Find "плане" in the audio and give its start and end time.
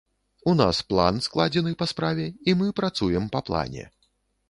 3.51-3.83